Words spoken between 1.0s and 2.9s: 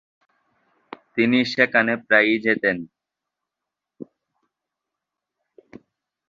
তিনি সেখানে প্রায়ই যেতেন।